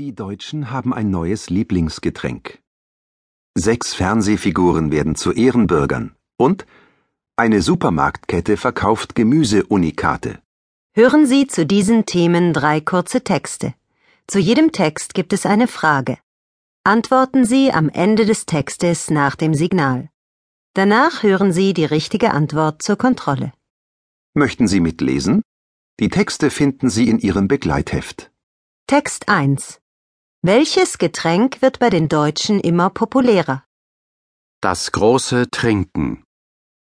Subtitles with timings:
[0.00, 2.58] Die Deutschen haben ein neues Lieblingsgetränk.
[3.54, 6.64] Sechs Fernsehfiguren werden zu Ehrenbürgern und
[7.36, 10.40] eine Supermarktkette verkauft Gemüseunikate.
[10.94, 13.74] Hören Sie zu diesen Themen drei kurze Texte.
[14.26, 16.16] Zu jedem Text gibt es eine Frage.
[16.82, 20.08] Antworten Sie am Ende des Textes nach dem Signal.
[20.72, 23.52] Danach hören Sie die richtige Antwort zur Kontrolle.
[24.32, 25.42] Möchten Sie mitlesen?
[25.98, 28.30] Die Texte finden Sie in Ihrem Begleitheft.
[28.86, 29.78] Text 1
[30.42, 33.62] welches Getränk wird bei den Deutschen immer populärer?
[34.62, 36.24] Das große Trinken.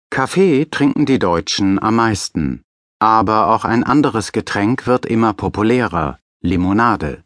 [0.10, 2.64] Kaffee trinken die Deutschen am meisten.
[2.98, 7.24] Aber auch ein anderes Getränk wird immer populärer, Limonade.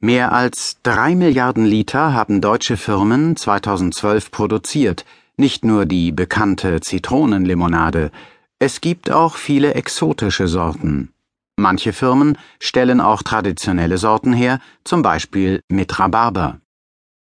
[0.00, 5.06] Mehr als drei Milliarden Liter haben deutsche Firmen 2012 produziert,
[5.38, 8.10] nicht nur die bekannte Zitronenlimonade,
[8.58, 11.14] es gibt auch viele exotische Sorten.
[11.60, 16.60] Manche Firmen stellen auch traditionelle Sorten her, zum Beispiel mit Rhabarber.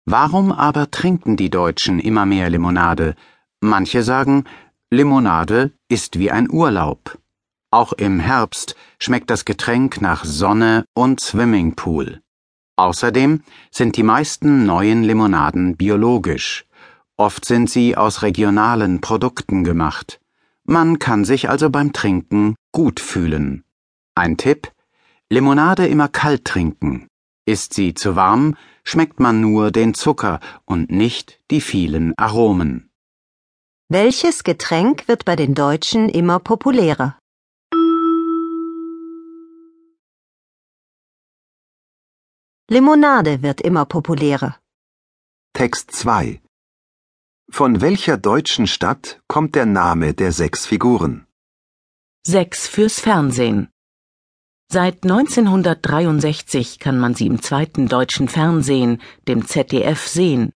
[0.04, 3.14] Warum aber trinken die Deutschen immer mehr Limonade?
[3.60, 4.44] Manche sagen,
[4.90, 7.18] Limonade ist wie ein Urlaub.
[7.70, 12.20] Auch im Herbst schmeckt das Getränk nach Sonne und Swimmingpool.
[12.76, 16.66] Außerdem sind die meisten neuen Limonaden biologisch.
[17.16, 20.20] Oft sind sie aus regionalen Produkten gemacht.
[20.64, 23.64] Man kann sich also beim Trinken gut fühlen.
[24.14, 24.72] Ein Tipp:
[25.30, 27.08] Limonade immer kalt trinken.
[27.46, 32.90] Ist sie zu warm, schmeckt man nur den Zucker und nicht die vielen Aromen.
[33.88, 37.18] Welches Getränk wird bei den Deutschen immer populärer?
[42.68, 44.60] Limonade wird immer populärer.
[45.54, 46.40] Text 2
[47.50, 51.26] Von welcher deutschen Stadt kommt der Name der sechs Figuren?
[52.24, 53.70] Sechs fürs Fernsehen.
[54.72, 60.52] Seit 1963 kann man sie im zweiten deutschen Fernsehen, dem ZDF, sehen.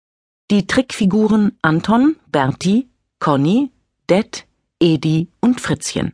[0.52, 2.90] Die Trickfiguren Anton, Berti,
[3.20, 3.72] Conny,
[4.10, 4.46] Det,
[4.82, 6.12] Edi und Fritzchen.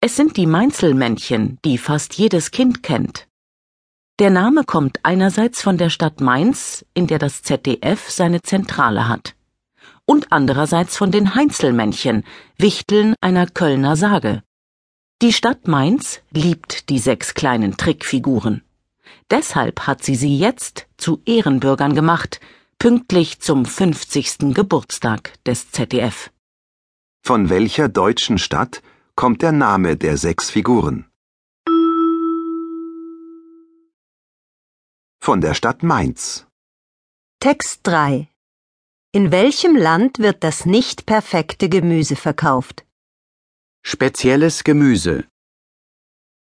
[0.00, 3.26] Es sind die Mainzelmännchen, die fast jedes Kind kennt.
[4.18, 9.34] Der Name kommt einerseits von der Stadt Mainz, in der das ZDF seine Zentrale hat,
[10.06, 12.24] und andererseits von den Heinzelmännchen,
[12.56, 14.42] Wichteln einer Kölner Sage.
[15.20, 18.62] Die Stadt Mainz liebt die sechs kleinen Trickfiguren.
[19.32, 22.38] Deshalb hat sie sie jetzt zu Ehrenbürgern gemacht,
[22.78, 24.54] pünktlich zum 50.
[24.54, 26.30] Geburtstag des ZDF.
[27.26, 28.80] Von welcher deutschen Stadt
[29.16, 31.06] kommt der Name der sechs Figuren?
[35.20, 36.46] Von der Stadt Mainz.
[37.40, 38.28] Text 3
[39.10, 42.84] In welchem Land wird das nicht perfekte Gemüse verkauft?
[43.90, 45.24] Spezielles Gemüse.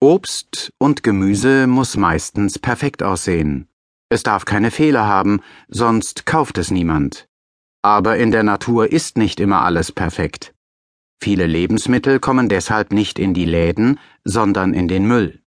[0.02, 3.68] Obst und Gemüse muss meistens perfekt aussehen.
[4.10, 7.28] Es darf keine Fehler haben, sonst kauft es niemand.
[7.84, 10.56] Aber in der Natur ist nicht immer alles perfekt.
[11.22, 15.44] Viele Lebensmittel kommen deshalb nicht in die Läden, sondern in den Müll.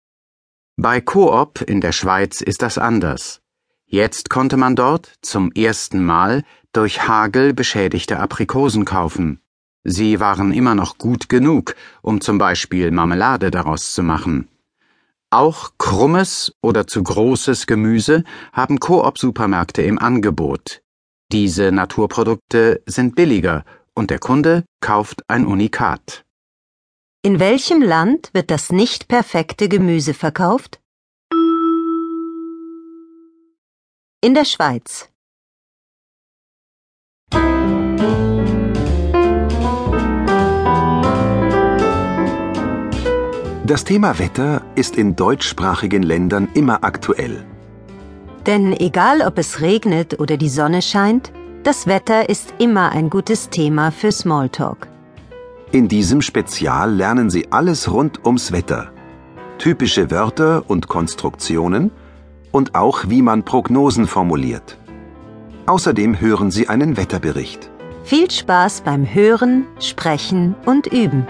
[0.76, 3.40] Bei Coop in der Schweiz ist das anders.
[3.86, 9.40] Jetzt konnte man dort zum ersten Mal durch Hagel beschädigte Aprikosen kaufen.
[9.84, 14.48] Sie waren immer noch gut genug, um zum Beispiel Marmelade daraus zu machen.
[15.30, 20.82] Auch krummes oder zu großes Gemüse haben Koop-Supermärkte im Angebot.
[21.30, 26.24] Diese Naturprodukte sind billiger und der Kunde kauft ein Unikat.
[27.22, 30.80] In welchem Land wird das nicht perfekte Gemüse verkauft?
[34.20, 35.10] In der Schweiz.
[43.68, 47.44] Das Thema Wetter ist in deutschsprachigen Ländern immer aktuell.
[48.46, 51.32] Denn egal ob es regnet oder die Sonne scheint,
[51.64, 54.88] das Wetter ist immer ein gutes Thema für Smalltalk.
[55.70, 58.90] In diesem Spezial lernen Sie alles rund ums Wetter.
[59.58, 61.90] Typische Wörter und Konstruktionen
[62.50, 64.78] und auch wie man Prognosen formuliert.
[65.66, 67.68] Außerdem hören Sie einen Wetterbericht.
[68.04, 71.26] Viel Spaß beim Hören, Sprechen und Üben.